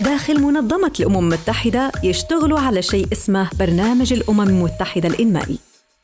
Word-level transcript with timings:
داخل 0.00 0.40
منظمة 0.42 0.92
الأمم 1.00 1.18
المتحدة 1.18 1.92
يشتغلوا 2.02 2.60
على 2.60 2.82
شيء 2.82 3.06
اسمه 3.12 3.50
برنامج 3.58 4.12
الأمم 4.12 4.40
المتحدة 4.40 5.08
الإنمائي 5.08 5.58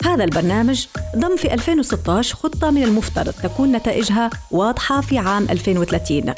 هذا 0.05 0.25
البرنامج 0.25 0.87
ضم 1.17 1.37
في 1.37 1.55
2016 1.55 2.37
خطة 2.37 2.71
من 2.71 2.83
المفترض 2.83 3.33
تكون 3.43 3.73
نتائجها 3.73 4.31
واضحة 4.51 5.01
في 5.01 5.19
عام 5.19 5.47
2030 5.51 6.35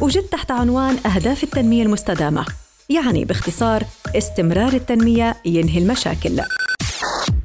وجد 0.00 0.22
تحت 0.22 0.50
عنوان 0.50 0.96
أهداف 1.06 1.44
التنمية 1.44 1.82
المستدامة 1.82 2.46
يعني 2.88 3.24
باختصار 3.24 3.84
استمرار 4.16 4.72
التنمية 4.72 5.36
ينهي 5.44 5.78
المشاكل 5.78 6.40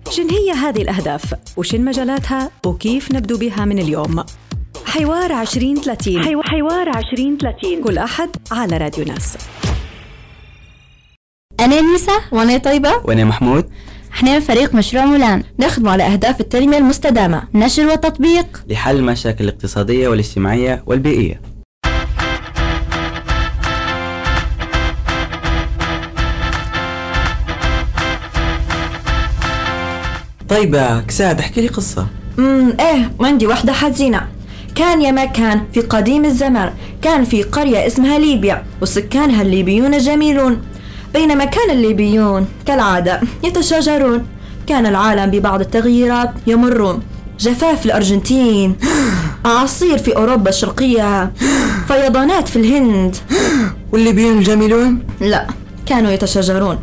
شن 0.10 0.30
هي 0.30 0.52
هذه 0.52 0.82
الأهداف؟ 0.82 1.36
وشن 1.58 1.82
مجالاتها؟ 1.82 2.52
وكيف 2.66 3.12
نبدو 3.12 3.38
بها 3.38 3.66
من 3.66 3.80
اليوم؟ 3.80 4.24
حوار 4.92 5.42
2030 5.42 6.24
حيو... 6.24 6.42
حوار 6.44 6.88
2030 6.98 7.84
كل 7.84 7.98
أحد 7.98 8.30
على 8.52 8.78
راديو 8.78 9.06
ناس. 9.06 9.38
أنا 11.60 11.82
نيسا 11.82 12.12
وأنا 12.32 12.58
طيبة. 12.58 13.02
وأنا 13.04 13.24
محمود. 13.24 13.70
إحنا 14.14 14.34
من 14.34 14.40
فريق 14.40 14.76
مشروع 14.76 15.06
مولان. 15.06 15.44
نخدم 15.60 15.90
على 15.90 16.04
أهداف 16.04 16.42
التنمية 16.42 16.78
المستدامة. 16.78 17.44
نشر 17.54 17.88
وتطبيق. 17.88 18.64
لحل 18.68 18.96
المشاكل 18.96 19.44
الاقتصادية 19.44 20.08
والاجتماعية 20.08 20.84
والبيئية. 20.86 21.42
طيبة 30.50 31.02
كساد 31.02 31.40
احكي 31.40 31.62
لي 31.62 31.68
قصة. 31.68 32.08
امم 32.40 32.74
إيه 32.80 33.12
عندي 33.22 33.48
واحدة 33.48 33.74
حزينة. 33.74 34.41
كان 34.76 35.02
يا 35.02 35.12
ما 35.12 35.26
كان 35.26 35.62
في 35.74 35.82
قديم 35.82 36.26
الزمان 36.26 36.74
كان 37.02 37.24
في 37.26 37.44
قرية 37.44 37.88
اسمها 37.88 38.20
ليبيا 38.20 38.64
وسكانها 38.82 39.42
الليبيون 39.42 39.98
جميلون. 39.98 40.62
بينما 41.14 41.46
كان 41.46 41.70
الليبيون 41.70 42.48
كالعادة 42.66 43.22
يتشاجرون. 43.44 44.26
كان 44.68 44.86
العالم 44.86 45.32
ببعض 45.32 45.62
التغييرات 45.62 46.32
يمرون. 46.48 47.00
جفاف 47.40 47.80
في 47.80 47.86
الأرجنتين 47.86 48.76
أعاصير 49.46 49.98
في 49.98 50.16
أوروبا 50.16 50.50
الشرقية 50.50 51.32
فيضانات 51.88 52.48
في 52.48 52.56
الهند. 52.56 53.16
والليبيون 53.92 54.38
الجميلون؟ 54.38 55.00
لا 55.22 55.48
كانوا 55.86 56.12
يتشاجرون. 56.12 56.80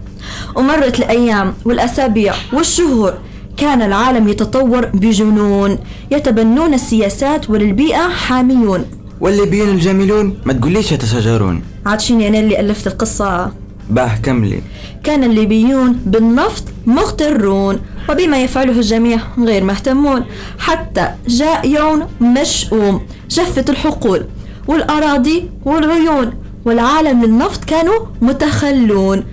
ومرت 0.55 0.99
الأيام 0.99 1.55
والأسابيع 1.65 2.35
والشهور. 2.53 3.15
كان 3.59 3.83
العالم 3.83 4.29
يتطور 4.29 4.87
بجنون. 4.87 5.79
يتبنون 6.11 6.75
السياسات 6.75 7.51
وللبيئة 7.51 8.09
حاميون. 8.09 8.85
والليبيون 9.21 9.69
الجميلون 9.69 10.39
ما 10.45 10.53
تقوليش 10.53 10.93
يتشاجرون. 10.93 11.63
عاد 11.87 12.01
أنا 12.11 12.39
اللي 12.39 12.61
ألفت 12.61 12.87
القصة. 12.87 13.53
باه 13.91 14.17
كملي. 14.23 14.61
كان 15.05 15.25
الليبيون 15.25 15.93
بالنفط 15.93 16.65
مغترون 16.87 17.81
وبما 18.11 18.43
يفعله 18.43 18.73
الجميع 18.73 19.19
غير 19.39 19.65
مهتمون. 19.65 20.25
حتى 20.59 21.09
جاء 21.29 21.69
يوم 21.69 22.07
مشؤوم 22.21 23.07
جفت 23.31 23.71
الحقول 23.71 24.25
والأراضي 24.69 25.51
والعيون 25.65 26.33
والعالم 26.65 27.25
للنفط 27.25 27.65
كانوا 27.65 28.07
متخلون. 28.23 29.25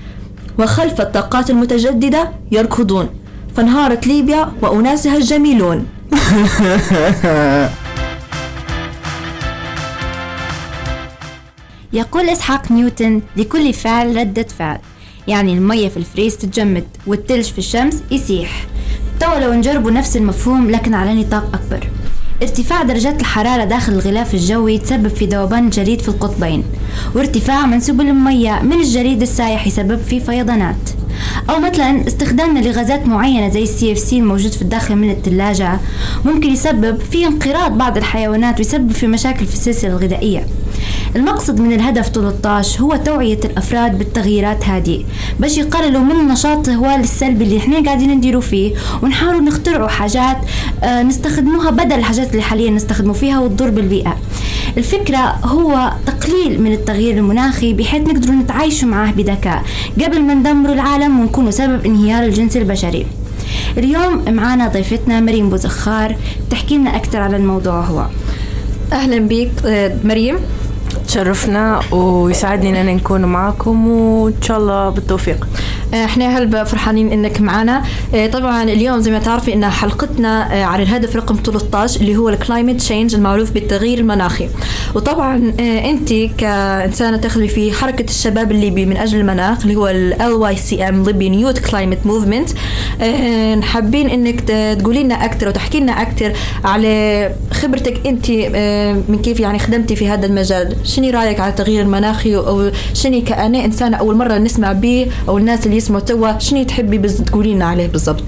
وخلف 0.60 1.02
الطاقات 1.02 1.50
المتجددة 1.50 2.32
يركضون. 2.52 3.10
فانهارت 3.56 4.08
ليبيا 4.08 4.52
وأناسها 4.62 5.18
الجميلون. 5.18 5.86
يقول 11.94 12.30
إسحاق 12.30 12.72
نيوتن 12.72 13.22
لكل 13.38 13.74
فعل 13.74 14.18
ردة 14.18 14.48
فعل 14.60 14.80
يعني 15.28 15.54
المية 15.54 15.90
في 15.90 15.98
الفريز 15.98 16.38
تتجمد 16.38 16.84
والتلج 17.08 17.46
في 17.46 17.58
الشمس 17.58 18.04
يسيح. 18.12 18.66
توا 19.20 19.40
لو 19.40 19.54
نجربوا 19.54 19.92
نفس 19.92 20.18
المفهوم 20.18 20.72
لكن 20.72 20.94
على 20.94 21.14
نطاق 21.14 21.50
أكبر. 21.54 21.90
ارتفاع 22.42 22.84
درجات 22.84 23.22
الحرارة 23.22 23.64
داخل 23.64 23.94
الغلاف 23.94 24.34
الجوي 24.34 24.74
يتسبب 24.74 25.08
في 25.08 25.26
ذوبان 25.26 25.66
الجليد 25.66 26.02
في 26.02 26.10
القطبين 26.10 26.64
وارتفاع 27.16 27.66
منسوب 27.66 28.02
المياه 28.02 28.62
من 28.64 28.74
الجليد 28.74 29.22
السايح 29.22 29.68
يسبب 29.68 30.00
في 30.02 30.20
فيضانات. 30.20 31.05
أو 31.50 31.60
مثلا 31.60 32.08
استخدامنا 32.08 32.60
لغازات 32.60 33.08
معينة 33.08 33.50
زي 33.50 33.64
ال 33.64 33.92
CFC 33.92 34.20
الموجود 34.20 34.52
في 34.52 34.62
الداخل 34.62 34.96
من 34.96 35.12
الثلاجة 35.12 35.80
ممكن 36.26 36.50
يسبب 36.50 37.00
في 37.00 37.26
انقراض 37.26 37.78
بعض 37.78 37.98
الحيوانات 37.98 38.58
ويسبب 38.58 38.92
في 38.92 39.08
مشاكل 39.08 39.46
في 39.46 39.54
السلسلة 39.54 39.92
الغذائية. 39.92 40.48
المقصد 41.16 41.60
من 41.62 41.74
الهدف 41.74 42.08
13 42.10 42.82
هو 42.82 42.96
توعية 42.96 43.40
الأفراد 43.46 43.98
بالتغييرات 43.98 44.64
هذه. 44.66 45.04
باش 45.40 45.58
يقللوا 45.58 46.02
من 46.02 46.28
نشاطاتهم 46.28 46.68
السلبية 46.68 47.44
اللي 47.44 47.58
إحنا 47.58 47.84
قاعدين 47.86 48.12
نديروا 48.12 48.42
فيه 48.42 48.74
ونحاولوا 49.04 49.42
نخترعوا 49.42 49.88
حاجات 49.88 50.38
آه 50.84 51.04
نستخدموها 51.04 51.70
بدل 51.72 51.94
الحاجات 51.94 52.32
اللي 52.32 52.42
حاليا 52.42 52.72
نستخدموا 52.72 53.14
فيها 53.14 53.40
وتضر 53.40 53.70
بالبيئة. 53.70 54.18
الفكرة 54.78 55.18
هو 55.44 55.92
تقليل 56.06 56.62
من 56.62 56.74
التغيير 56.74 57.18
المناخي 57.18 57.74
بحيث 57.74 58.02
نقدروا 58.08 58.36
نتعايشوا 58.36 58.90
معاه 58.90 59.12
بذكاء 59.12 59.64
قبل 60.04 60.22
ما 60.22 60.34
ندمروا 60.34 60.74
العالم 60.76 61.20
ونكونوا 61.20 61.52
سبب 61.52 61.86
انهيار 61.86 62.24
الجنس 62.24 62.58
البشري. 62.58 63.06
اليوم 63.78 64.24
معانا 64.28 64.68
ضيفتنا 64.68 65.20
مريم 65.20 65.50
بوزخار 65.50 66.16
تحكي 66.50 66.78
لنا 66.78 66.96
أكثر 66.96 67.18
على 67.20 67.38
الموضوع 67.38 67.82
هو. 67.82 68.06
أهلا 68.94 69.20
بك 69.20 69.52
آه، 69.66 69.96
مريم. 70.04 70.36
تشرفنا 71.08 71.80
ويسعدني 71.92 72.82
إن 72.82 72.96
نكون 72.96 73.26
معكم 73.26 73.88
وإن 73.88 74.42
شاء 74.42 74.58
الله 74.58 74.90
بالتوفيق. 74.90 75.48
إحنا 75.94 76.38
هلبا 76.38 76.64
فرحانين 76.64 77.12
إنك 77.12 77.42
معنا 77.42 77.84
آه، 78.16 78.28
طبعا 78.28 78.64
اليوم 78.64 79.00
زي 79.00 79.12
ما 79.12 79.20
تعرفي 79.20 79.54
إن 79.54 79.66
حلقتنا 79.66 80.54
آه، 80.54 80.64
عن 80.64 80.82
الهدف 80.82 81.16
رقم 81.16 81.36
13 81.46 82.02
اللي 82.02 82.18
هو 82.18 82.30
ال 82.30 82.36
climate 82.36 82.80
change 82.80 83.16
المعروف 83.16 83.52
بالتغيير 83.52 84.00
المناخي. 84.00 84.50
وطبعا 84.96 85.54
أنت 85.60 86.14
كإنسانة 86.38 87.18
تخدمي 87.18 87.48
في 87.48 87.72
حركة 87.72 88.04
الشباب 88.04 88.52
الليبي 88.52 88.86
من 88.86 88.98
أجل 88.98 89.20
المناخ 89.20 89.62
اللي 89.62 89.76
هو 89.76 89.88
ال 89.88 90.24
YCM 90.32 91.04
Libyan 91.04 91.34
Youth 91.34 91.70
Climate 91.70 91.98
Movement 92.06 92.50
حابين 93.64 94.10
إنك 94.10 94.42
تقولي 94.80 95.04
لنا 95.04 95.26
أكثر 95.26 95.48
وتحكي 95.48 95.80
لنا 95.80 96.02
أكثر 96.02 96.34
على 96.64 97.32
خبرتك 97.52 98.08
أنت 98.08 98.32
من 99.10 99.20
كيف 99.24 99.40
يعني 99.40 99.60
خدمتي 99.60 99.96
في 99.96 100.10
هذا 100.10 100.26
المجال. 100.26 100.76
شنو 100.84 101.10
رأيك 101.10 101.40
على 101.40 101.50
التغيير 101.50 101.82
المناخي؟ 101.82 102.36
أو 102.36 102.72
شنو 102.94 103.22
كأنا 103.24 103.66
إنسانة 103.66 103.98
أول 103.98 104.16
مرة 104.16 104.38
نسمع 104.38 104.72
به 104.72 105.08
أو 105.30 105.38
الناس 105.38 105.66
اللي 105.66 105.75
يسمعوا 105.76 106.04
توا 106.04 106.40
شنو 106.40 106.64
تحبي 106.64 106.98
تقولي 106.98 107.54
لنا 107.54 107.66
عليه 107.66 107.88
بالضبط؟ 107.88 108.24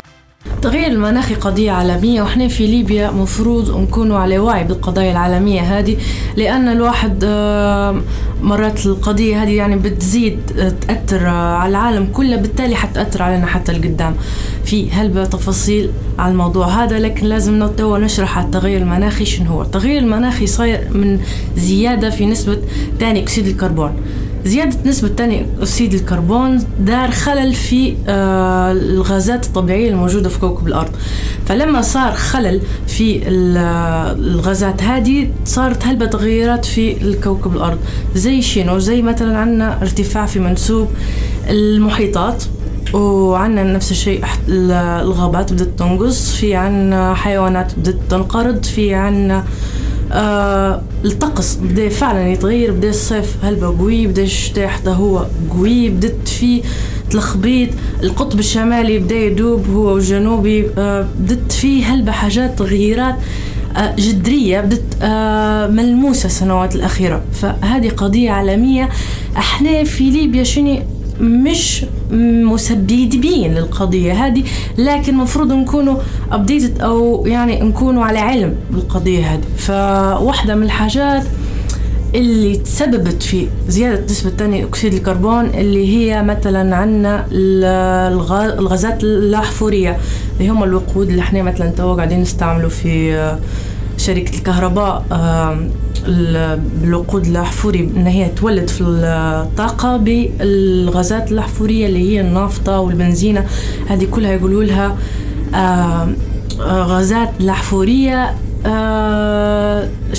التغيير 0.56 0.88
المناخي 0.88 1.35
قضية 1.35 1.72
عالمية 1.72 2.22
وإحنا 2.22 2.47
في 2.47 2.68
ليبيا 2.68 3.12
مفروض 3.12 3.78
نكونوا 3.78 4.18
على 4.18 4.40
وعي 4.40 4.63
بالقضايا 4.63 5.12
العالمية 5.12 5.62
هذه 5.62 5.97
لأن 6.36 6.68
الواحد 6.68 7.25
مرات 8.41 8.86
القضية 8.86 9.44
هذه 9.44 9.56
يعني 9.56 9.75
بتزيد 9.75 10.40
تأثر 10.88 11.25
على 11.28 11.69
العالم 11.69 12.06
كله 12.13 12.36
بالتالي 12.36 12.75
حتأثر 12.75 13.24
علينا 13.24 13.46
حتى 13.46 13.72
القدام. 13.72 14.16
في 14.66 14.91
هلبة 14.91 15.25
تفاصيل 15.25 15.90
على 16.19 16.31
الموضوع 16.31 16.68
هذا 16.68 17.00
لكن 17.00 17.25
لازم 17.25 17.68
توا 17.68 17.97
نشرح 17.97 18.38
على 18.38 18.46
التغير 18.46 18.81
المناخي 18.81 19.25
شنو 19.25 19.50
هو. 19.50 19.62
التغير 19.62 20.02
المناخي 20.02 20.47
صاير 20.47 20.88
من 20.91 21.19
زيادة 21.57 22.09
في 22.09 22.25
نسبة 22.25 22.59
ثاني 23.00 23.19
أكسيد 23.24 23.47
الكربون. 23.47 23.91
زيادة 24.46 24.78
نسبة 24.86 25.08
ثاني 25.08 25.46
أكسيد 25.59 25.94
الكربون 25.94 26.64
دار 26.80 27.12
خلل 27.12 27.53
في 27.53 27.96
آه 28.08 28.72
الغازات 28.72 29.46
الطبيعية 29.46 29.90
الموجودة 29.90 30.30
في 30.30 30.40
كوكب 30.40 30.68
الأرض. 30.68 30.92
فلما 31.46 31.81
صار 31.81 32.12
خلل 32.12 32.62
في 32.88 33.22
الغازات 33.28 34.84
هذه 34.84 35.31
صارت 35.46 35.86
هلبة 35.86 36.06
تغيرات 36.06 36.66
في 36.66 37.02
الكوكب 37.02 37.56
الأرض. 37.56 37.78
زي 38.16 38.42
شنو 38.42 38.80
زي 38.80 39.02
مثلا 39.02 39.38
عندنا 39.38 39.81
ارتفاع 39.81 40.25
في 40.25 40.40
منسوب 40.40 40.88
المحيطات 41.50 42.44
وعندنا 42.94 43.74
نفس 43.74 43.92
الشيء 43.92 44.25
الغابات 44.50 45.54
بدأت 45.54 45.69
تنقص 45.78 46.31
في 46.36 46.56
عندنا 46.56 47.13
حيوانات 47.13 47.72
بدأت 47.80 47.95
تنقرض 48.10 48.63
في 48.63 48.94
عندنا 48.94 49.38
آه 49.38 49.44
الطقس 50.12 51.56
بدا 51.56 51.89
فعلا 51.89 52.27
يتغير 52.31 52.71
بدا 52.71 52.89
الصيف 52.89 53.36
هلبا 53.44 53.68
قوي 53.68 54.07
بدا 54.07 54.24
الشتاء 54.24 54.68
حتى 54.68 54.89
هو 54.89 55.25
قوي 55.50 55.89
بدت 55.89 56.27
في 56.27 56.62
تلخبيط 57.09 57.69
القطب 58.04 58.39
الشمالي 58.39 59.00
بدا 59.00 59.15
يدوب 59.15 59.65
هو 59.69 59.94
والجنوبي 59.94 60.68
آه 60.77 61.07
بدت 61.19 61.51
فيه 61.51 61.86
هلبا 61.86 62.12
حاجات 62.12 62.59
تغييرات 62.59 63.15
آه 63.77 63.95
جذرية 63.95 64.62
بدت 64.62 64.98
آه 65.01 65.68
ملموسة 65.68 66.25
السنوات 66.25 66.75
الأخيرة. 66.75 67.21
فهذه 67.33 67.89
قضية 67.89 68.31
عالمية. 68.31 68.89
إحنا 69.38 69.83
في 69.83 70.09
ليبيا 70.09 70.44
شنو؟ 70.44 70.80
مش 71.21 71.86
مسببين 72.12 73.54
للقضية 73.54 74.25
هذه 74.25 74.44
لكن 74.77 75.13
المفروض 75.13 75.51
نكونوا 75.51 75.95
updated 76.31 76.81
أو 76.81 77.24
يعني 77.27 77.59
نكونوا 77.62 78.06
على 78.06 78.19
علم 78.19 78.56
بالقضية 78.71 79.25
هذه. 79.33 79.42
فواحدة 79.57 80.56
من 80.56 80.63
الحاجات 80.63 81.24
اللي 82.15 82.56
تسببت 82.57 83.24
في 83.24 83.48
زيادة 83.68 84.06
نسبة 84.06 84.30
ثاني 84.30 84.63
أكسيد 84.63 84.94
الكربون 84.94 85.45
اللي 85.45 85.88
هي 85.98 86.24
مثلا 86.24 86.75
عندنا 86.75 87.25
الغازات 88.59 89.04
الأحفورية 89.04 89.98
اللي 90.39 90.50
هم 90.51 90.63
الوقود 90.63 91.09
اللي 91.09 91.21
إحنا 91.21 91.42
مثلا 91.42 91.69
تو 91.69 91.95
قاعدين 91.95 92.21
نستعمله 92.21 92.68
في 92.68 93.38
شركة 94.07 94.38
الكهرباء 94.38 95.04
بالوقود 96.81 97.25
الأحفوري 97.25 97.80
إن 97.80 98.07
هي 98.07 98.30
تولد 98.30 98.68
في 98.69 98.83
الطاقة 98.83 99.98
بالغازات 99.98 101.31
الأحفورية 101.31 101.88
اللي 101.88 102.12
هي 102.12 102.21
النافطة 102.21 102.80
والبنزينة. 102.80 103.45
هذه 103.88 104.07
كلها 104.12 104.31
يقولوا 104.31 104.63
لها 104.63 104.98
غازات 106.62 107.30
الأحفورية 107.39 108.36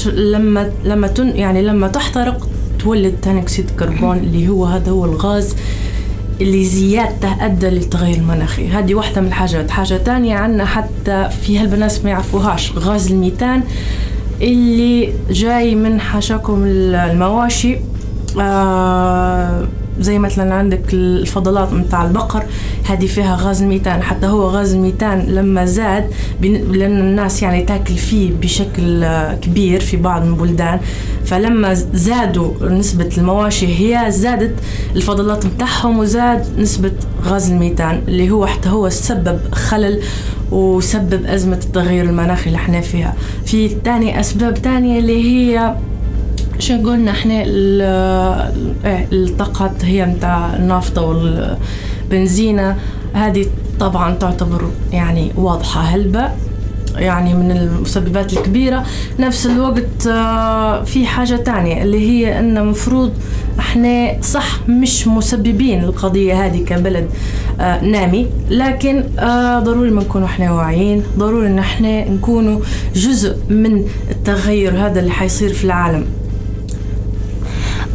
لما 0.06 0.70
لما 0.84 1.10
يعني 1.18 1.62
لما 1.62 1.88
تحترق 1.88 2.48
تولد 2.78 3.14
ثاني 3.22 3.40
أكسيد 3.40 3.68
الكربون 3.68 4.16
اللي 4.16 4.48
هو 4.48 4.64
هذا 4.64 4.90
هو 4.90 5.04
الغاز. 5.04 5.56
اللي 6.40 6.64
زيادته 6.64 7.44
أدى 7.44 7.66
للتغير 7.66 8.16
المناخي. 8.16 8.68
هذه 8.68 8.94
واحدة 8.94 9.20
من 9.20 9.26
الحاجات. 9.26 9.70
حاجة 9.70 9.96
تانية 9.96 10.36
عنا 10.36 10.64
حتى 10.64 11.28
في 11.42 11.58
هالبناس 11.58 12.04
ما 12.04 12.10
يعرفوهاش. 12.10 12.72
غاز 12.76 13.12
الميتان 13.12 13.62
اللي 14.42 15.12
جاي 15.30 15.74
من 15.74 16.00
حاشاكم 16.00 16.62
المواشي. 16.64 17.76
آه 18.40 19.68
زي 20.00 20.18
مثلا 20.18 20.54
عندك 20.54 20.82
الفضلات 20.92 21.72
متاع 21.72 22.04
البقر 22.04 22.44
هذه 22.84 23.06
فيها 23.06 23.36
غاز 23.40 23.62
الميتان 23.62 24.02
حتى 24.02 24.26
هو 24.26 24.48
غاز 24.48 24.74
الميتان 24.74 25.20
لما 25.20 25.64
زاد 25.64 26.10
لأن 26.42 27.00
الناس 27.00 27.42
يعني 27.42 27.62
تاكل 27.62 27.94
فيه 27.94 28.32
بشكل 28.42 29.06
كبير 29.42 29.80
في 29.80 29.96
بعض 29.96 30.24
البلدان. 30.26 30.80
فلما 31.24 31.74
زادوا 31.74 32.68
نسبة 32.68 33.10
المواشي 33.18 33.66
هي 33.66 34.10
زادت 34.10 34.54
الفضلات 34.96 35.46
متاعهم 35.46 35.98
وزاد 35.98 36.46
نسبة 36.58 36.92
غاز 37.24 37.50
الميتان 37.50 38.02
اللي 38.08 38.30
هو 38.30 38.46
حتى 38.46 38.68
هو 38.68 38.88
سبب 38.88 39.38
خلل 39.52 40.00
وسبب 40.50 41.26
أزمة 41.26 41.60
التغير 41.64 42.04
المناخي 42.04 42.46
اللي 42.46 42.56
إحنا 42.56 42.80
فيها. 42.80 43.14
في 43.46 43.68
تاني 43.68 44.20
أسباب 44.20 44.54
تانية 44.54 44.98
اللي 44.98 45.24
هي 45.24 45.74
شو 46.58 46.74
قلنا 46.74 47.10
إحنا 47.10 47.34
إيه، 47.34 49.06
الطاقات 49.12 49.84
هي 49.84 50.06
متاع 50.06 50.56
النافطة 50.56 51.02
والبنزينة. 51.02 52.76
هذه 53.12 53.46
طبعا 53.80 54.14
تعتبر 54.14 54.70
يعني 54.92 55.32
واضحة 55.36 55.80
هلبة 55.80 56.28
يعني 56.96 57.34
من 57.34 57.50
المسببات 57.50 58.32
الكبيرة. 58.32 58.84
نفس 59.18 59.46
الوقت 59.46 60.06
آه، 60.06 60.84
في 60.84 61.06
حاجة 61.06 61.36
تانية 61.36 61.82
اللي 61.82 62.10
هي 62.10 62.38
أن 62.38 62.66
مفروض 62.66 63.12
إحنا 63.58 64.20
صح 64.22 64.68
مش 64.68 65.08
مسببين 65.08 65.84
القضية 65.84 66.46
هذه 66.46 66.64
كبلد 66.64 67.08
آه، 67.60 67.84
نامي. 67.84 68.26
لكن 68.50 69.04
آه، 69.18 69.58
ضروري 69.58 69.90
ما 69.90 70.00
نكونوا 70.02 70.26
إحنا 70.26 70.52
واعيين 70.52 71.02
ضروري 71.18 71.46
إن 71.46 71.58
إحنا 71.58 72.10
نكونوا 72.10 72.60
جزء 72.94 73.36
من 73.48 73.84
التغير 74.10 74.86
هذا 74.86 75.00
اللي 75.00 75.10
حيصير 75.10 75.52
في 75.52 75.64
العالم. 75.64 76.06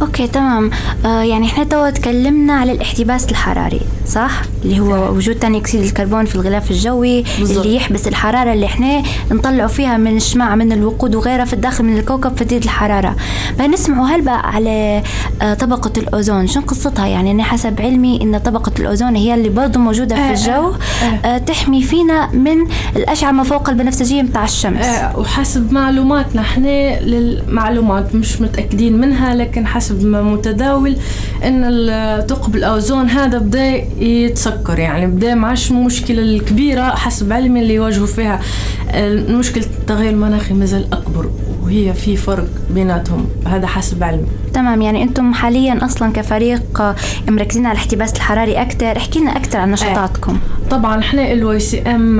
okay 0.04 0.26
تمام. 0.26 0.70
آه 1.04 1.22
يعني 1.22 1.46
إحنا 1.46 1.64
تو 1.64 1.88
تكلمنا 1.88 2.52
على 2.52 2.72
الاحتباس 2.72 3.30
الحراري 3.30 3.80
صح؟ 4.06 4.42
اللي 4.64 4.80
هو 4.80 5.12
وجود 5.14 5.36
ثاني 5.36 5.58
أكسيد 5.58 5.80
الكربون 5.80 6.24
في 6.24 6.34
الغلاف 6.34 6.70
الجوي 6.70 7.24
بالزبط. 7.38 7.64
اللي 7.64 7.76
يحبس 7.76 8.08
الحرارة 8.08 8.52
اللي 8.52 8.66
إحنا 8.66 9.02
نطلعوا 9.30 9.68
فيها 9.68 9.96
من 9.96 10.16
الشمس 10.16 10.54
من 10.54 10.72
الوقود 10.72 11.14
وغيرها 11.14 11.44
في 11.44 11.52
الداخل 11.52 11.84
من 11.84 11.98
الكوكب 11.98 12.36
فتزيد 12.36 12.62
الحرارة. 12.62 13.16
بنسمعوا 13.58 14.06
هلبة 14.06 14.50
على 14.54 15.02
آه 15.42 15.54
طبقة 15.54 15.92
الأوزون. 15.96 16.46
شو 16.46 16.60
قصتها؟ 16.60 17.06
يعني 17.06 17.30
أنا 17.30 17.42
حسب 17.42 17.80
علمي 17.80 18.22
إن 18.22 18.38
طبقة 18.38 18.72
الأوزون 18.78 19.16
هي 19.16 19.34
اللي 19.34 19.48
برضه 19.48 19.80
موجودة 19.80 20.16
في 20.16 20.22
آه، 20.22 20.30
الجو 20.30 20.72
آه،, 21.02 21.04
آه 21.04 21.38
تحمي 21.38 21.82
فينا 21.82 22.30
من 22.32 22.66
الأشعة 22.96 23.32
ما 23.32 23.42
فوق 23.42 23.68
البنفسجية 23.68 24.22
بتاع 24.22 24.44
الشمس. 24.44 24.84
آه 24.84 25.18
وحسب 25.18 25.72
معلوماتنا 25.72 26.40
إحنا 26.40 27.00
للمعلومات 27.00 28.14
مش 28.14 28.40
متأكدين 28.40 29.00
منها 29.00 29.34
لكن 29.34 29.66
حسب 29.66 29.93
متداول 30.02 30.96
إن 31.44 31.64
ثقب 32.28 32.56
الأوزون 32.56 33.08
هذا 33.08 33.38
بدا 33.38 33.74
يتسكر. 34.04 34.78
يعني 34.78 35.06
بدا 35.06 35.34
ما 35.34 35.48
عادش 35.48 35.70
المشكلة 35.70 36.22
الكبيرة 36.22 36.82
حسب 36.82 37.32
علمي 37.32 37.60
اللي 37.60 37.74
يواجهوا 37.74 38.06
فيها. 38.06 38.40
مشكله 39.28 39.64
التغير 39.64 40.10
المناخي 40.10 40.54
مازال 40.54 40.86
أكبر. 40.92 41.30
وهي 41.74 41.94
في 41.94 42.16
فرق 42.16 42.48
بيناتهم 42.70 43.26
هذا 43.46 43.66
حسب 43.66 44.02
علمي 44.02 44.26
تمام 44.52 44.82
يعني 44.82 45.02
أنتم 45.02 45.34
حاليا 45.34 45.84
أصلا 45.84 46.12
كفريق 46.12 46.62
مركزين 47.28 47.66
على 47.66 47.72
الاحتباس 47.72 48.16
الحراري 48.16 48.62
أكثر 48.62 48.96
احكي 48.96 49.18
لنا 49.18 49.36
أكثر 49.36 49.58
عن 49.58 49.70
نشاطاتكم. 49.70 50.38
طبعا 50.70 50.98
إحنا 50.98 51.32
ال 51.32 51.60
YCM 51.60 52.16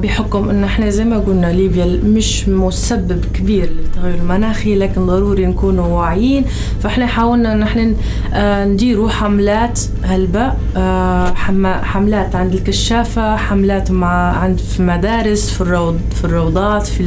بحكم 0.00 0.48
إن 0.50 0.64
إحنا 0.64 0.90
زي 0.90 1.04
ما 1.04 1.18
قلنا 1.18 1.46
ليبيا 1.46 2.00
مش 2.04 2.48
مسبب 2.48 3.24
كبير 3.34 3.70
للتغير 3.70 4.14
المناخي 4.14 4.74
لكن 4.74 5.06
ضروري 5.06 5.46
نكونوا 5.46 5.86
واعيين. 5.86 6.44
فإحنا 6.82 7.06
حاولنا 7.06 7.52
إن 7.52 7.62
إحنا 7.62 7.92
آه، 8.34 8.64
نديروا 8.64 9.08
حملات 9.10 9.80
هلبة 10.02 10.52
آه، 10.76 11.34
حملات 11.82 12.36
عند 12.36 12.54
الكشافة 12.54 13.36
حملات 13.36 13.90
مع 13.90 14.38
عند 14.38 14.58
في 14.58 14.82
مدارس 14.82 15.50
في 15.50 15.60
الروض 15.60 16.00
في 16.14 16.24
الروضات 16.24 16.86
في 16.86 17.00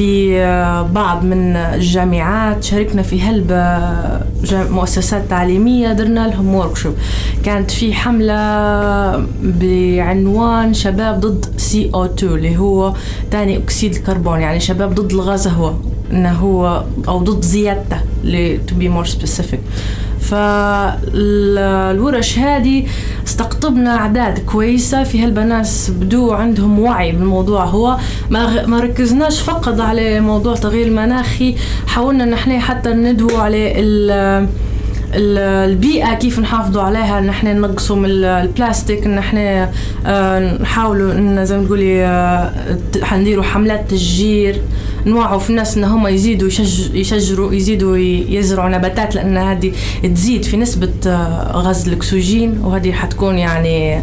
في 0.00 0.40
آه، 0.40 0.82
بعض 0.82 1.24
من 1.24 1.56
الجامعات 1.56 2.64
شاركنا 2.64 3.02
في 3.02 3.22
هلبة 3.22 3.78
مؤسسات 4.52 5.22
تعليمية 5.30 5.92
درنا 5.92 6.28
لهم 6.28 6.54
وركشوب 6.54 6.94
كانت 7.44 7.70
في 7.70 7.94
حملة 7.94 8.36
بعنوان 9.42 10.74
شباب 10.74 11.20
ضد 11.20 11.44
CO2 11.44 12.22
اللي 12.22 12.56
هو 12.56 12.94
ثاني 13.30 13.56
أكسيد 13.56 13.94
الكربون 13.94 14.40
يعني 14.40 14.60
شباب 14.60 14.94
ضد 14.94 15.12
الغاز 15.12 15.48
هو. 15.48 15.74
إنه 16.12 16.32
هو 16.32 16.84
أو 17.08 17.18
ضد 17.18 17.42
زيادته 17.42 18.00
to 18.68 18.72
be 18.80 18.88
more 18.88 19.06
specific. 19.10 19.58
فالورش 20.20 22.38
هذه 22.38 22.86
استقطبنا 23.26 23.96
أعداد 23.96 24.38
كويسة. 24.38 25.02
في 25.02 25.24
هالبناس 25.24 25.90
بدو 25.90 26.32
عندهم 26.32 26.78
وعي 26.78 27.12
بالموضوع. 27.12 27.64
هو 27.64 27.96
ما, 28.30 28.66
ما 28.66 28.80
ركزناش 28.80 29.40
فقط 29.40 29.80
على 29.80 30.20
موضوع 30.20 30.54
تغيير 30.54 30.86
المناخي. 30.86 31.54
حاولنا 31.86 32.24
نحن 32.24 32.58
حتى 32.58 32.90
ندهو 32.90 33.40
على 33.40 33.72
البيئة 35.14 36.14
كيف 36.14 36.38
نحافظوا 36.38 36.82
عليها 36.82 37.20
نحن 37.20 37.46
ننقصوا 37.46 37.96
من 37.96 38.10
البلاستيك 38.10 39.06
نحن 39.06 39.66
آه، 40.06 40.58
نحاولوا 40.62 41.12
إن 41.12 41.44
زي 41.44 41.58
ما 41.58 41.64
تقولي 41.64 42.04
آه، 42.04 42.52
حنديروا 43.02 43.44
حملات 43.44 43.90
تشجير 43.90 44.60
نوعوا 45.06 45.38
في 45.38 45.50
الناس 45.50 45.76
إن 45.76 45.84
هم 45.84 46.06
يزيدوا 46.06 46.48
يشجروا 46.94 47.52
يزيدوا 47.52 47.96
يزرعوا 48.28 48.68
نباتات 48.68 49.14
لأن 49.14 49.36
هذه 49.36 49.72
تزيد 50.14 50.44
في 50.44 50.56
نسبة 50.56 50.92
آه، 51.06 51.52
غاز 51.54 51.88
الأكسجين 51.88 52.60
وهذه 52.64 52.92
حتكون 52.92 53.38
يعني 53.38 54.02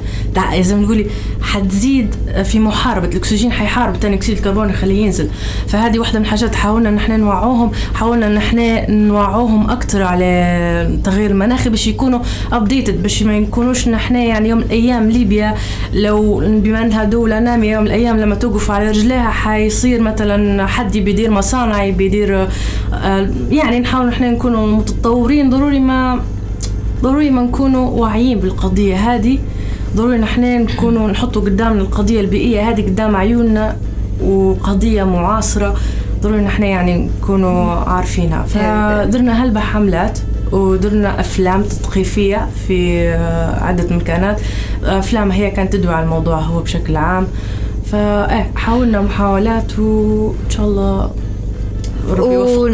زي 0.60 0.76
ما 0.76 0.86
تقولي 0.86 1.06
حتزيد 1.42 2.16
في 2.44 2.60
محاربة 2.60 3.08
الأكسجين 3.08 3.52
حيحارب 3.52 3.96
ثاني 3.96 4.16
أكسيد 4.16 4.38
الكربون 4.38 4.70
يخليه 4.70 5.06
ينزل. 5.06 5.30
فهذه 5.68 6.00
واحدة 6.00 6.20
من 6.20 6.26
الحاجات 6.26 6.56
حاولنا 6.56 6.90
إن 6.90 6.98
إحنا 6.98 7.18
نوعوهم 7.18 7.72
حاولنا 7.94 8.28
إن 8.28 8.38
إحنا 8.38 8.92
نوعوهم 8.92 9.70
أكثر 9.70 10.04
على 10.04 10.97
التغير 10.98 11.32
المناخي 11.32 11.70
باش 11.70 11.88
يكونوا 11.88 12.20
ابديتد 12.52 13.04
باش 13.04 13.24
ما 13.24 13.38
يكونوش 13.38 13.88
نحن 13.88 14.16
يعني 14.16 14.50
يوم 14.50 14.60
من 14.60 14.66
الأيام 14.66 15.10
ليبيا 15.10 15.56
لو 15.94 16.40
بما 16.40 16.82
أنها 16.82 17.04
دولة 17.04 17.40
نامية 17.40 17.72
يوم 17.74 17.82
من 17.84 17.88
الأيام 17.88 18.20
لما 18.20 18.36
توقف 18.36 18.72
على 18.72 18.90
رجليها 18.90 19.30
حيصير 19.30 20.02
مثلا 20.02 20.66
حد 20.66 20.98
بيدير 20.98 21.32
مصانع 21.32 21.90
بيدير 21.90 22.48
آه، 22.94 23.30
يعني 23.52 23.80
نحاول 23.80 24.08
نحن 24.08 24.24
نكونوا 24.24 24.68
متطورين 24.68 25.50
ضروري 25.50 25.80
ما 25.80 26.20
ضروري 27.04 27.30
ما 27.30 27.42
نكونوا 27.42 27.90
واعيين 27.90 28.40
بالقضية 28.40 28.96
هذه. 28.96 29.40
ضروري 29.96 30.18
نحن 30.18 30.42
نكونوا 30.42 31.08
نحطوا 31.14 31.42
قدامنا 31.42 31.82
القضية 31.82 32.22
البيئية 32.22 32.70
هذه 32.70 32.82
قدام 32.82 33.16
عيوننا 33.16 33.76
وقضية 34.24 35.04
معاصرة. 35.04 35.76
ضروري 36.22 36.42
نحن 36.42 36.64
يعني 36.64 37.10
نكونوا 37.22 37.72
عارفينها. 37.72 38.44
فدرنا 38.44 39.44
هلبة 39.44 39.60
حملات. 39.60 40.20
ودرنا 40.52 41.20
أفلام 41.20 41.64
تثقيفية 41.64 42.48
في 42.68 43.10
آه، 43.10 43.64
عدة 43.64 43.96
مكانات 43.96 44.42
أفلام 44.84 45.32
هي 45.32 45.52
كانت 45.52 45.74
تدعو 45.74 45.94
على 45.94 46.04
الموضوع 46.04 46.40
هو 46.40 46.60
بشكل 46.60 46.96
عام. 46.96 47.28
فإيه 47.92 48.52
حاولنا 48.56 49.02
محاولات 49.02 49.80
وإن 49.80 50.50
شاء 50.50 50.66
الله 50.66 51.12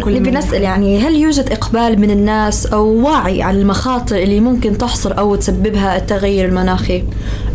ونبي 0.08 0.32
نسأل 0.32 0.62
يعني 0.62 1.00
هل 1.00 1.16
يوجد 1.16 1.50
إقبال 1.52 2.00
من 2.02 2.12
الناس 2.12 2.66
أو 2.66 2.86
وعي 2.88 3.42
عن 3.42 3.56
المخاطر 3.56 4.16
اللي 4.16 4.40
ممكن 4.40 4.78
تحصل 4.78 5.12
أو 5.12 5.36
تسببها 5.36 5.98
التغير 5.98 6.46
المناخي؟ 6.50 7.04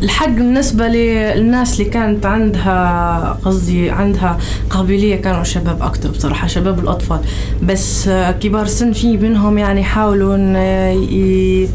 الحق 0.03 0.29
بالنسبة 0.29 0.89
للناس 0.89 1.81
اللي 1.81 1.91
كانت 1.91 2.27
عندها 2.27 3.39
قصدي 3.45 3.91
عندها 3.91 4.39
قابلية 4.71 5.17
كانوا 5.17 5.45
شباب 5.45 5.83
أكتر 5.83 6.11
بصراحة 6.11 6.47
شباب 6.47 6.79
الأطفال 6.79 7.21
بس 7.63 8.09
آه، 8.09 8.31
كبار 8.31 8.67
سن 8.67 8.93
في 8.93 9.17
منهم 9.17 9.59
يعني 9.59 9.85
حاولوا 9.85 10.35
إن 10.35 10.57
ي- 10.57 11.15
ي- 11.15 11.69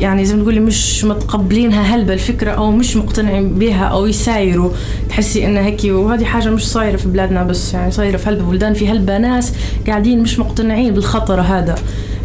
يعني 0.00 0.24
زي 0.24 0.36
ما 0.36 0.42
تقولي 0.42 0.60
مش 0.60 1.04
متقبلينها 1.04 1.82
هلبة 1.82 2.12
الفكرة 2.12 2.50
أو 2.50 2.70
مش 2.70 2.96
مقتنعين 2.96 3.54
بها 3.54 3.84
أو 3.84 4.06
يسايروا. 4.06 4.70
تحسي 5.08 5.46
إنها 5.46 5.62
هيك 5.62 5.80
وهذه 5.84 6.24
حاجة 6.24 6.48
مش 6.48 6.68
صايرة 6.68 6.96
في 6.96 7.08
بلادنا 7.08 7.42
بس 7.42 7.74
يعني 7.74 7.90
صايرة 7.90 8.16
في 8.16 8.28
هلبة 8.28 8.44
بلدان. 8.44 8.74
في 8.74 8.88
هلبة 8.88 9.18
ناس 9.18 9.52
قاعدين 9.86 10.22
مش 10.22 10.38
مقتنعين 10.38 10.94
بالخطر 10.94 11.40
هذا. 11.40 11.74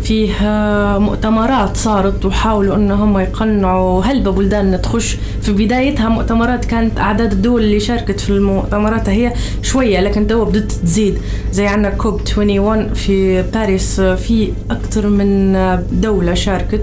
فيه 0.03 0.31
آه، 0.41 0.97
مؤتمرات 0.97 1.77
صارت 1.77 2.25
وحاولوا 2.25 2.75
إن 2.75 2.91
هم 2.91 3.19
يقنعوا 3.19 4.03
هلبة 4.03 4.31
بلدان 4.31 4.81
تخش. 4.81 5.17
في 5.41 5.51
بدايتها 5.51 6.09
مؤتمرات 6.09 6.65
كانت 6.65 6.99
أعداد 6.99 7.31
الدول 7.31 7.63
اللي 7.63 7.79
شاركت 7.79 8.19
في 8.19 8.29
المؤتمرات 8.29 9.09
هي 9.09 9.33
شوية 9.61 9.99
لكن 9.99 10.27
تو 10.27 10.45
بدت 10.45 10.71
تزيد. 10.71 11.17
زي 11.51 11.67
عندنا 11.67 11.89
كوب 11.89 12.21
21 12.37 12.93
في 12.93 13.41
باريس. 13.41 13.99
آه، 13.99 14.15
في 14.15 14.51
أكثر 14.71 15.07
من 15.07 15.55
آه، 15.55 15.83
دولة 15.91 16.33
شاركت. 16.33 16.81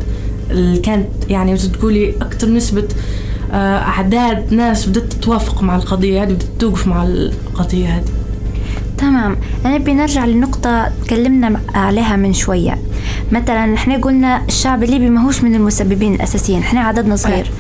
اللي 0.51 0.79
كانت 0.79 1.09
يعني 1.29 1.57
تقولي 1.57 2.15
أكثر 2.23 2.49
نسبة 2.49 2.89
آه، 3.53 3.79
أعداد 3.79 4.55
ناس 4.55 4.87
بدت 4.87 5.13
تتوافق 5.13 5.63
مع 5.63 5.77
القضية 5.77 6.23
هذه 6.23 6.33
بدت 6.33 6.49
توقف 6.59 6.87
مع 6.87 7.03
القضية 7.03 7.87
هذه. 7.89 8.05
تمام. 8.99 9.37
أنا 9.67 9.79
بدي 9.79 9.95
نرجع 9.95 10.25
لنقطة 10.25 10.89
تكلمنا 11.05 11.61
عليها 11.75 12.17
من 12.17 12.33
شوية. 12.33 12.79
مثلا 13.33 13.75
إحنا 13.75 13.97
قلنا 13.97 14.43
الشعب 14.49 14.83
الليبي 14.83 15.11
ماهوش 15.11 15.43
من 15.43 15.55
المسببين 15.55 16.15
الأساسيين 16.15 16.61
إحنا 16.61 16.81
عددنا 16.81 17.17
صغير. 17.17 17.51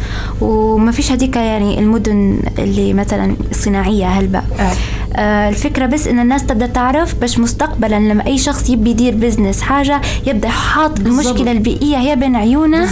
وما 0.40 0.92
فيش 0.92 1.12
هذيك 1.12 1.36
يعني 1.36 1.78
المدن 1.78 2.40
اللي 2.58 2.94
مثلا 2.94 3.36
صناعية 3.52 4.06
هلبة. 4.06 4.38
آه. 4.38 4.72
آه 5.16 5.48
الفكرة 5.48 5.86
بس 5.86 6.06
إن 6.06 6.20
الناس 6.20 6.46
تبدأ 6.46 6.66
تعرف 6.66 7.14
باش 7.14 7.38
مستقبلا 7.38 7.96
لما 8.00 8.26
أي 8.26 8.38
شخص 8.38 8.70
يبي 8.70 8.90
يدير 8.90 9.14
بزنس 9.14 9.60
حاجة 9.62 10.00
يبدأ 10.26 10.48
حاط 10.48 11.00
بالضبط. 11.00 11.26
المشكلة 11.26 11.52
البيئية 11.52 11.96
هي 11.96 12.16
بين 12.16 12.36
عيونه. 12.36 12.88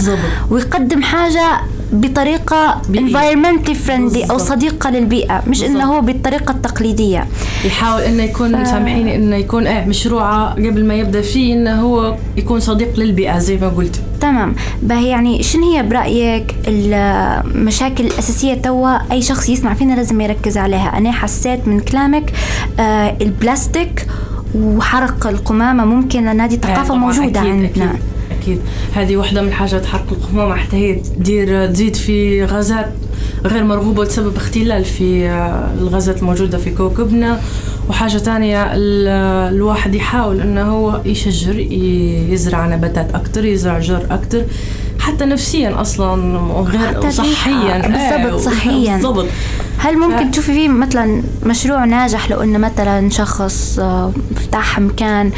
ويقدم 0.51 1.01
حاجة 1.01 1.59
environmentally 1.91 3.75
friendly 3.87 3.91
أو 3.91 4.37
بالضبط. 4.37 4.41
صديقة 4.41 4.89
للبيئة 4.89 5.43
مش 5.47 5.61
بالضبط. 5.61 5.81
هو 5.81 6.01
بالطريقة 6.01 6.51
التقليدية. 6.51 7.27
يحاول 7.65 8.01
إنه 8.01 8.23
يكون 8.23 8.65
سامحيني 8.65 9.15
إنه 9.15 9.35
يكون 9.35 9.67
إيه 9.67 9.85
مشروعه 9.85 10.53
قبل 10.53 10.85
ما 10.85 10.93
يبدأ 10.93 11.21
فيه 11.21 11.53
إنه 11.53 11.81
هو 11.81 12.15
يكون 12.37 12.59
صديق 12.59 12.99
للبيئة 12.99 13.39
زي 13.39 13.57
ما 13.57 13.69
قلت. 13.69 14.01
تمام. 14.21 14.55
باهي 14.81 15.07
يعني 15.07 15.43
شنو 15.43 15.71
هي 15.73 15.83
برأيك 15.83 16.55
المشاكل 16.67 18.05
الأساسية؟ 18.05 18.53
توا 18.53 19.11
أي 19.11 19.21
شخص 19.21 19.49
يسمع 19.49 19.73
فينا 19.73 19.93
لازم 19.93 20.21
يركز 20.21 20.57
عليها. 20.57 20.97
أنا 20.97 21.11
حسيت 21.11 21.67
من 21.67 21.79
كلامك 21.79 22.33
آه 22.79 23.17
البلاستيك 23.21 24.07
وحرق 24.55 25.27
القمامة 25.27 25.85
ممكن 25.85 26.25
لأن 26.25 26.41
هذه 26.41 26.55
ثقافة 26.55 26.83
طبعاً 26.87 26.99
موجودة 26.99 27.41
أكيد 27.41 27.51
عندنا. 27.51 27.65
أكيد, 27.65 27.99
أكيد. 28.49 28.61
هذه 28.93 29.15
واحدة 29.17 29.41
من 29.41 29.51
حاجات 29.53 29.85
حرق 29.85 30.05
القمامة 30.11 30.55
حتى 30.55 30.75
هي 30.77 30.95
تدير 30.95 31.65
تزيد 31.67 31.95
في 31.95 32.45
غازات 32.45 32.91
غير 33.45 33.63
مرغوبة 33.63 34.01
وتسبب 34.01 34.35
اختلال 34.35 34.85
في 34.85 35.29
آه، 35.29 35.73
الغازات 35.81 36.17
الموجودة 36.19 36.57
في 36.57 36.71
كوكبنا. 36.71 37.39
وحاجة 37.89 38.17
تانية 38.17 38.63
ال- 38.73 39.07
الواحد 39.55 39.95
يحاول 39.95 40.41
إنه 40.41 40.61
هو 40.63 41.01
يشجر 41.05 41.59
يزرع 42.29 42.67
نباتات 42.67 43.15
أكتر 43.15 43.45
يزرع 43.45 43.79
شجر 43.79 44.05
أكتر. 44.11 44.43
حتى 45.09 45.25
نفسيا 45.25 45.81
أصلا 45.81 46.37
غير 46.61 46.87
حتى 46.87 47.11
صحيا. 47.11 47.75
إيه، 47.75 48.23
بالضبط 48.23 48.41
صحيا. 48.53 48.93
بالضبط. 48.95 49.25
هل 49.77 49.97
ممكن 49.97 50.27
ف- 50.27 50.31
تشوفي 50.31 50.53
فيه 50.53 50.67
مثلا 50.69 51.23
مشروع 51.45 51.85
ناجح؟ 51.85 52.29
لو 52.31 52.41
إنه 52.41 52.57
مثلا 52.59 53.09
شخص 53.09 53.79
آه، 53.79 54.11
فتح 54.35 54.79
مكان 54.79 55.31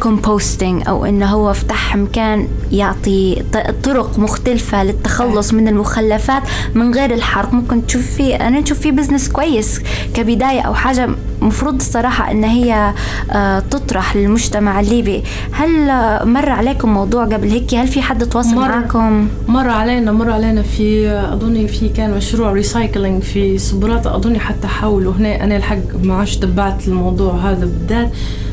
composting 0.00 0.82
أو 0.88 1.04
إنه 1.04 1.26
هو 1.26 1.52
فتح 1.52 1.96
مكان 1.96 2.48
يعطي 2.72 3.42
طرق 3.82 4.18
مختلفة 4.18 4.84
للتخلص 4.84 5.52
من 5.52 5.68
المخلفات 5.68 6.42
من 6.74 6.94
غير 6.94 7.14
الحرق. 7.14 7.52
ممكن 7.52 7.86
تشوف 7.86 8.02
فيه 8.16 8.34
أنا 8.36 8.60
نشوف 8.60 8.78
فيه 8.80 8.92
business 8.92 9.28
كويس 9.28 9.80
كبداية 10.14 10.60
أو 10.60 10.74
حاجة 10.74 11.08
مفروض 11.40 11.74
الصراحة 11.74 12.30
إن 12.30 12.44
هي 12.44 12.92
آه، 13.30 13.58
تطرح 13.58 14.16
للمجتمع 14.16 14.80
الليبي. 14.80 15.22
هل 15.52 15.90
آه، 15.90 16.24
مر 16.24 16.48
عليكم 16.48 16.88
موضوع 16.94 17.24
قبل 17.24 17.48
هيك؟ 17.50 17.74
هل 17.74 17.88
في 17.88 18.02
حد 18.02 18.26
تواصل 18.26 18.54
مر. 18.54 18.60
معاكم؟ 18.68 19.28
مر 19.48 19.68
علينا 19.70 20.12
مر 20.12 20.30
علينا 20.30 20.62
في 20.62 21.08
اظني 21.08 21.68
في 21.68 21.88
كان 21.88 22.16
مشروع 22.16 22.52
recycling 22.52 23.22
في 23.22 23.58
سبراتا 23.58 24.16
اظني 24.16 24.38
حتى 24.38 24.66
حاولوا 24.66 25.12
هنا 25.12 25.44
أنا 25.44 25.56
الحق 25.56 25.76
ما 26.02 26.14
عادش 26.14 26.36
تبعت 26.36 26.88
الموضوع 26.88 27.34
هذا 27.34 27.64
بالذات 27.64 28.10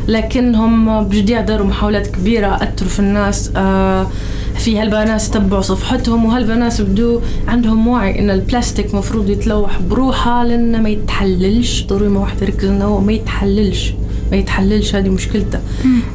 لكنهم 0.08 1.04
بجدية 1.04 1.42
داروا 1.42 1.68
محاولات 1.68 2.08
كبيرة 2.08 2.56
أثروا 2.56 2.90
في 2.90 3.00
الناس 3.00 3.52
آه 3.56 4.08
في 4.58 4.80
هلبا 4.80 5.10
ناس 5.10 5.30
تبعوا 5.30 5.62
صفحتهم 5.62 6.26
وهلبا 6.26 6.63
ناس 6.63 6.82
بدو 6.82 7.22
عندهم 7.48 7.88
وعي 7.88 8.20
إن 8.20 8.30
البلاستيك 8.30 8.96
مفروض 8.96 9.30
يتلوح 9.30 9.82
بروحه 9.82 10.44
لأنه 10.44 10.82
ما 10.82 10.90
يتحللش. 10.90 11.84
ضروري 11.84 12.10
ما 12.10 12.20
واحد 12.20 12.42
يركز 12.42 12.66
إنه 12.66 13.00
ما 13.00 13.12
يتحللش. 13.12 13.94
ما 14.34 14.40
يتحللش 14.40 14.96
هذه 14.96 15.10
مشكلته. 15.10 15.60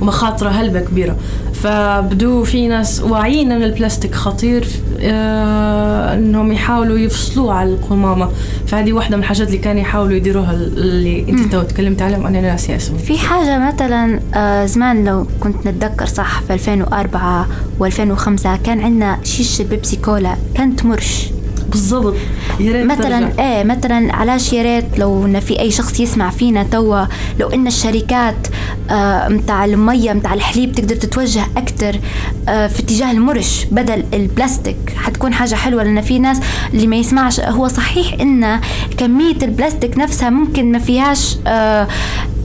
ومخاطره 0.01 0.49
هلبة 0.49 0.81
كبيرة. 0.81 1.17
فبدو 1.55 2.45
في 2.45 2.69
ناس 2.69 3.01
واعيين 3.01 3.53
إن 3.53 3.63
البلاستيك 3.63 4.15
خطير 4.15 4.67
آه 5.01 6.15
إنهم 6.15 6.53
يحاولوا 6.53 6.99
يفصلوه 6.99 7.53
على 7.55 7.71
القمامة. 7.71 8.29
فهذه 8.67 8.93
واحدة 8.93 9.17
من 9.17 9.23
الحاجات 9.23 9.47
اللي 9.47 9.59
كانوا 9.59 9.81
يحاولوا 9.81 10.17
يديروها 10.17 10.53
اللي 10.53 11.29
أنت 11.29 11.53
تو 11.53 11.63
تكلمت 11.63 12.03
عليهم. 12.03 12.27
أنا 12.27 12.41
ناسي 12.41 12.77
اسمه 12.77 12.99
في 12.99 13.19
حاجة 13.19 13.59
مثلا 13.73 14.21
آه، 14.35 14.67
زمان 14.67 15.05
لو 15.05 15.27
كنت 15.41 15.67
نتذكر 15.67 16.07
صح 16.07 16.43
في 16.43 16.55
2004 16.55 17.47
و2005 17.81 18.49
كان 18.65 18.81
عندنا 18.81 19.19
شيشة 19.25 19.65
بيبسي 19.65 19.97
كولا 19.97 20.37
كانت 20.55 20.85
مرش. 20.85 21.31
بالضبط 21.69 22.15
يا 22.61 22.73
ريت 22.73 22.87
مثلا 22.87 23.29
ترجع. 23.29 23.43
إيه 23.59 23.65
مثلا 23.65 24.15
علاش 24.15 24.53
يا 24.53 24.63
ريت 24.63 24.99
لو 24.99 25.25
إن 25.27 25.41
في 25.41 25.61
أي 25.61 25.71
شخص 25.71 26.01
يسمع 26.01 26.31
فينا 26.31 26.63
توا 26.63 27.05
لو 27.41 27.49
إن 27.49 27.67
الشركات 27.67 28.49
آه 28.91 29.29
متاع 29.29 29.65
المية 29.65 30.13
متاع 30.13 30.35
الحليب 30.35 30.73
تقدر 30.73 30.97
تتوجه 30.97 31.43
أكثر 31.57 32.01
آه 32.49 32.67
في 32.67 32.81
اتجاه 32.81 33.11
المرش 33.11 33.65
بدل 33.71 34.05
البلاستيك 34.15 34.77
حتكون 34.97 35.35
حاجة 35.35 35.55
حلوة 35.55 35.83
لأن 35.83 36.01
في 36.01 36.19
ناس 36.19 36.41
اللي 36.75 36.87
ما 36.87 36.97
يسمعش 36.97 37.41
هو 37.41 37.69
صحيح 37.69 38.13
إن 38.21 38.61
كمية 38.99 39.37
البلاستيك 39.43 39.99
نفسها 39.99 40.31
ممكن 40.31 40.73
ما 40.73 40.79
فيهاش 40.79 41.37
آه 41.47 41.89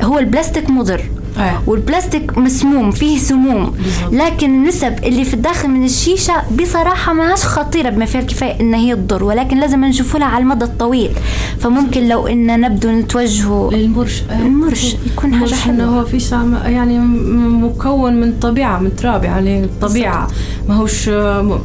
هو 0.02 0.20
البلاستيك 0.20 0.70
مضر. 0.70 1.02
والبلاستيك 1.68 2.38
مسموم 2.38 2.92
فيه 2.92 3.18
سموم. 3.18 3.76
لكن 4.12 4.56
النسب 4.56 5.04
اللي 5.04 5.26
في 5.26 5.34
الداخل 5.34 5.70
من 5.70 5.84
الشيشة 5.84 6.34
بصراحة 6.62 7.14
ما 7.14 7.34
هاش 7.34 7.44
خطيرة 7.44 7.90
بما 7.90 8.06
فيها 8.06 8.22
الكفاية 8.22 8.60
إن 8.62 8.74
هي 8.74 8.96
تضر 8.96 9.24
ولكن 9.24 9.60
لازم 9.60 9.86
نشوف 9.86 10.18
لها 10.18 10.28
على 10.28 10.42
المدى 10.42 10.66
الطويل. 10.66 11.12
فممكن 11.60 12.08
لو 12.08 12.28
إن 12.28 12.62
نبدو 12.62 12.92
نتوجهوا 12.92 13.72
للمرش 13.72 14.24
المرش 14.32 14.96
يكون 15.06 15.34
إنه 15.34 15.56
حلوة. 15.56 15.86
هو 15.86 16.06
في 16.06 16.20
يعني 16.66 17.00
مكون 17.64 18.14
من 18.14 18.34
طبيعة 18.42 18.80
من 18.80 18.96
تراب 18.96 19.24
يعني 19.24 19.64
الطبيعة 19.64 20.28
ما 20.70 20.76
هوش 20.76 21.10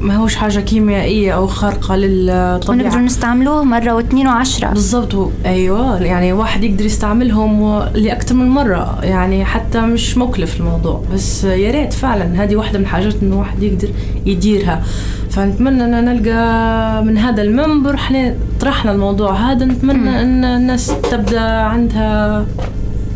ما 0.01 0.17
هوش 0.17 0.35
حاجة 0.35 0.61
كيميائية 0.61 1.33
أو 1.33 1.47
خارقة 1.47 1.95
ونقدر 1.95 2.07
للطبيعة 2.07 2.97
نستعملوه 2.97 3.65
مرة 3.65 3.93
واثنين 3.93 4.27
وعشرة. 4.27 4.69
بالضبط. 4.69 5.31
أيوه 5.47 6.03
يعني 6.03 6.33
واحد 6.33 6.65
يقدر 6.65 6.85
يستعملهم 6.85 7.83
لأكثر 7.95 8.35
من 8.35 8.49
مرة. 8.49 8.99
يعني 9.03 9.45
حتى 9.45 9.58
مش 9.77 10.19
مكلف 10.19 10.61
الموضوع 10.61 11.03
بس 11.13 11.45
يا 11.45 11.71
ريت 11.71 11.93
فعلا 11.93 12.45
هذه 12.45 12.57
واحدة 12.57 12.79
من 12.79 12.85
الحاجات 12.85 13.15
إنه 13.23 13.39
واحد 13.39 13.63
يقدر 13.63 13.89
يديرها. 14.27 14.83
فنتمنى 15.31 15.85
إن 15.85 16.05
نلقى 16.05 17.05
من 17.05 17.19
هذا 17.19 17.43
المنبر 17.43 17.95
إحنا 17.95 18.35
طرحنا 18.61 18.93
الموضوع 18.93 19.33
هذا 19.33 19.65
نتمنى 19.65 20.23
إن 20.23 20.45
الناس 20.45 20.93
تبدأ 21.11 21.41
عندها 21.41 22.47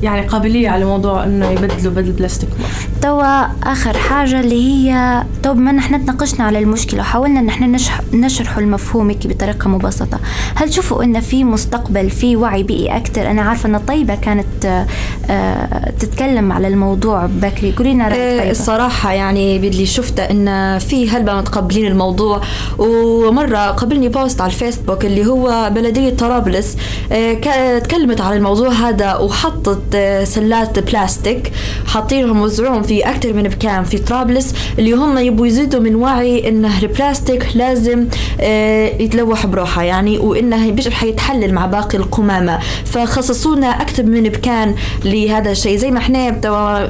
يعني 0.02 0.26
قابلية 0.26 0.68
على 0.68 0.84
موضوع 0.84 1.24
إنه 1.24 1.50
يبدلوا 1.50 1.92
بدل 1.92 2.12
بلاستيك. 2.12 2.48
مرش 2.60 2.91
توا 3.02 3.46
آخر 3.72 3.98
حاجة 3.98 4.40
اللي 4.40 4.62
هي 4.64 5.22
تو 5.42 5.54
بما 5.54 5.72
نحن 5.72 6.04
تناقشنا 6.04 6.44
على 6.44 6.58
المشكلة 6.58 7.00
وحاولنا 7.00 7.40
إن 7.40 7.48
إحنا 7.48 7.66
نشرح 7.66 8.00
نشرحوا 8.12 8.62
المفهوم 8.62 9.10
هيك 9.10 9.26
بطريقة 9.26 9.68
مبسطة. 9.68 10.18
هل 10.54 10.70
تشوفوا 10.70 11.04
إن 11.04 11.20
في 11.20 11.44
مستقبل 11.44 12.10
في 12.10 12.36
وعي 12.36 12.62
بيئي 12.62 12.96
أكثر 12.96 13.30
أنا 13.30 13.42
عارفة 13.42 13.68
إن 13.68 13.78
طيبة 13.78 14.14
كانت 14.14 14.86
آه، 15.30 15.92
تتكلم 15.98 16.52
على 16.52 16.68
الموضوع 16.68 17.26
بكري. 17.26 17.72
قولي 17.72 17.94
لنا 17.94 18.08
رأيك 18.08 18.18
إيه، 18.18 18.38
طيبة 18.38 18.50
الصراحة 18.50 19.12
يعني 19.12 19.58
باللي 19.58 19.86
شفته 19.86 20.22
إن 20.22 20.78
في 20.78 21.10
هلبة 21.10 21.34
متقبلين 21.34 21.86
الموضوع. 21.86 22.40
ومرة 22.78 23.70
قابلني 23.70 24.08
post 24.08 24.40
على 24.40 24.52
الفيسبوك 24.52 25.04
اللي 25.04 25.26
هو 25.26 25.70
بلدية 25.74 26.10
طرابلس 26.10 26.76
إيه، 27.12 27.78
تكلمت 27.78 28.20
على 28.20 28.36
الموضوع 28.36 28.68
هذا 28.68 29.16
وحطت 29.16 29.94
إيه، 29.94 30.24
سلات 30.24 30.78
بلاستيك 30.78 31.52
حاطينهم 31.86 32.40
وزعوهم 32.40 32.82
في 32.82 32.91
أكثر 33.00 33.32
من 33.32 33.42
مكان 33.42 33.84
في 33.84 33.98
طرابلس 33.98 34.54
اللي 34.78 34.92
هم 34.92 35.18
يبوا 35.18 35.46
يزيدوا 35.46 35.80
من 35.80 35.94
وعي 35.94 36.48
إنه 36.48 36.82
البلاستيك 36.82 37.46
لازم 37.54 38.06
إيه، 38.40 39.02
يتلوح 39.02 39.46
بروحه 39.46 39.82
يعني 39.82 40.18
وإنه 40.18 40.70
مش 40.70 40.88
حيتحلل 40.88 41.54
مع 41.54 41.66
باقي 41.66 41.98
القمامة. 41.98 42.58
فخصصونا 42.84 43.66
أكثر 43.66 44.02
من 44.02 44.22
مكان 44.22 44.74
لهذا 45.04 45.50
الشيء. 45.50 45.76
زي 45.76 45.90
ما 45.90 45.98
إحنا 45.98 46.30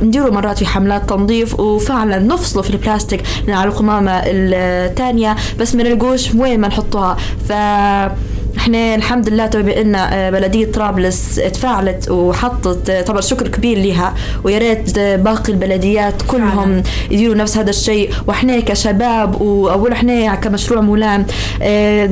نديروا 0.02 0.30
مرات 0.30 0.59
في 0.59 0.66
حملات 0.66 1.09
تنظيف 1.09 1.61
وفعلا 1.61 2.18
نفصلوا 2.18 2.62
في 2.62 2.71
البلاستيك 2.71 3.23
من 3.49 3.54
على 3.54 3.71
القمامة 3.71 4.23
الثانية 4.26 5.37
بس 5.61 5.75
ما 5.75 5.82
نلقوش 5.82 6.35
وين 6.35 6.61
ما 6.61 6.68
نحطوها. 6.68 7.16
ف 7.49 7.52
إحنا 8.59 8.94
الحمد 8.94 9.28
لله 9.28 9.47
تو 9.47 9.62
بان 9.62 9.94
آه، 9.94 10.30
بلدية 10.30 10.73
طرابلس 10.73 11.35
تفاعلت 11.35 12.11
وحطت 12.11 12.90
آه، 12.90 13.02
طبعا 13.02 13.21
شكر 13.21 13.49
كبير 13.49 13.78
لها 13.78 14.14
ويا 14.44 14.59
ريت 14.59 14.99
آه، 14.99 15.16
باقي 15.16 15.52
البلديات 15.52 16.23
كلهم 16.26 16.82
يديروا 17.11 17.35
نفس 17.35 17.59
هذا 17.59 17.71
الشيء. 17.71 18.11
وإحنا 18.26 18.61
كشباب 18.61 19.40
وأول 19.40 19.92
إحنا 19.92 20.35
كمشروع 20.35 20.80
مولان 20.80 21.26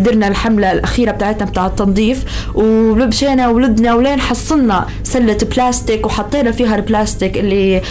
درنا 0.03 0.29
الحملة 0.29 0.73
الأخيرة 0.73 1.11
بتاعتنا 1.13 1.45
بتاع 1.47 1.67
التنظيف. 1.67 2.25
ومشينا 2.55 3.49
ولدنا 3.49 3.95
ولين 3.95 4.21
حصلنا 4.21 4.87
سلة 5.03 5.39
بلاستيك 5.57 6.07
وحطينا 6.07 6.53
فيها 6.53 6.77
البلاستيك 6.77 7.37
اللي 7.39 7.83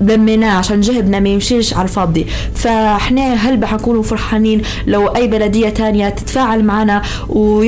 لميناه 0.00 0.58
عشان 0.58 0.80
جهبنا 0.80 1.20
ما 1.20 1.28
يمشيش 1.28 1.74
على 1.74 1.82
الفاضي. 1.84 2.26
فإحنا 2.54 3.34
هل 3.34 3.66
حنكونوا 3.66 4.02
فرحانين 4.02 4.62
لو 4.86 5.06
أي 5.08 5.26
بلدية 5.26 5.68
تانية 5.68 6.08
تتفاعل 6.08 6.64
معنا 6.64 7.02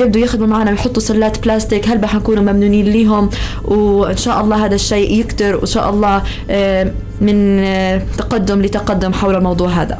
ويبدوا 0.01 0.21
يخدموا 0.21 0.47
معنا 0.47 0.71
ويحطوا 0.71 1.01
سلات 1.01 1.43
بلاستيك. 1.43 1.87
هل 1.87 2.05
حنكونوا 2.05 2.43
ممنونين 2.43 2.85
ليهم 2.85 3.29
وإن 3.65 4.17
شاء 4.17 4.41
الله 4.41 4.65
هذا 4.65 4.75
الشيء 4.75 5.19
يكتر 5.19 5.55
وإن 5.55 5.65
شاء 5.65 5.89
الله 5.89 6.23
آه، 6.49 6.91
من 7.21 7.59
آه، 7.59 8.01
تقدم 8.17 8.61
لتقدم 8.61 9.13
حول 9.13 9.35
الموضوع 9.35 9.69
هذا. 9.69 9.99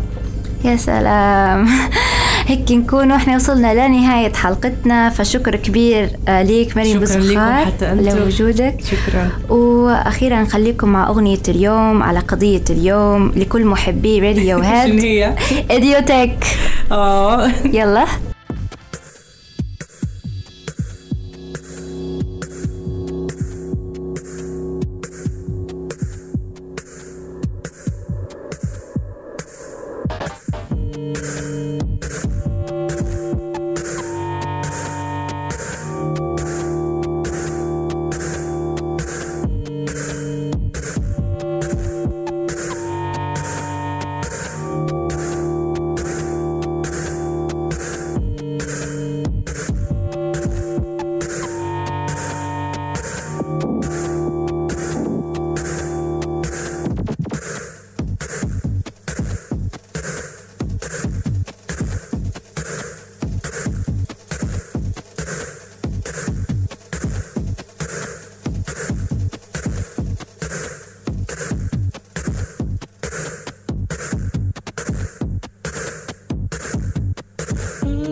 يا 0.66 0.76
سلام. 0.76 1.68
هيك 2.48 2.72
نكون 2.72 3.12
إحنا 3.12 3.36
وصلنا 3.36 3.88
لنهاية 3.88 4.34
حلقتنا 4.34 5.10
فشكر 5.10 5.56
كبير 5.56 6.10
آه، 6.28 6.42
ليك 6.42 6.78
مريم 6.78 7.06
شكراً 7.06 7.20
لكم 7.20 7.98
بزخار. 7.98 8.20
لوجودك 8.20 8.76
شكرا. 8.92 9.30
وأخيرا 9.50 10.42
نخليكم 10.42 10.90
مع 10.90 11.08
أغنية 11.08 11.40
اليوم 11.48 12.04
على 12.04 12.20
قضية 12.20 12.64
اليوم 12.70 13.32
لكل 13.36 13.66
محبي 13.66 14.20
راديو 14.20 14.58
شنو 14.64 14.72
هاد 14.72 14.90
هي؟ 15.00 15.36
اديوتك 15.76 16.38
آه. 16.92 17.52
يلا. 17.66 18.06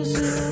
music. 0.00 0.49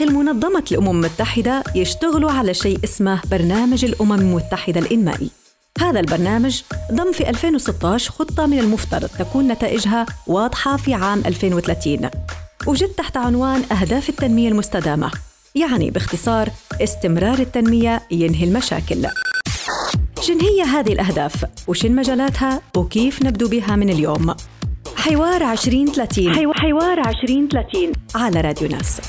داخل 0.00 0.14
منظمة 0.14 0.64
الأمم 0.72 0.90
المتحدة 0.90 1.64
يشتغلوا 1.74 2.30
على 2.30 2.54
شيء 2.54 2.78
اسمه 2.84 3.20
برنامج 3.30 3.84
الأمم 3.84 4.12
المتحدة 4.12 4.80
الإنمائي 4.80 5.30
هذا 5.80 6.00
البرنامج 6.00 6.62
ضم 6.92 7.12
في 7.12 7.30
2016 7.30 8.10
خطة 8.10 8.46
من 8.46 8.58
المفترض 8.58 9.08
تكون 9.18 9.48
نتائجها 9.48 10.06
واضحة 10.26 10.76
في 10.76 10.94
عام 10.94 11.22
2030 11.26 12.10
وجد 12.66 12.88
تحت 12.88 13.16
عنوان 13.16 13.62
أهداف 13.72 14.08
التنمية 14.08 14.48
المستدامة 14.48 15.10
يعني 15.54 15.90
باختصار 15.90 16.48
استمرار 16.82 17.38
التنمية 17.38 18.02
ينهي 18.10 18.44
المشاكل 18.44 19.06
شن 20.20 20.40
هي 20.40 20.62
هذه 20.62 20.92
الأهداف؟ 20.92 21.44
وشن 21.68 21.94
مجالاتها؟ 21.94 22.60
وكيف 22.76 23.22
نبدو 23.22 23.48
بها 23.48 23.76
من 23.76 23.90
اليوم؟ 23.90 24.34
حوار 24.96 25.52
2030 25.52 26.54
حوار 26.54 27.08
2030 27.08 27.92
على 28.14 28.40
راديو 28.40 28.68
ناس 28.68 29.00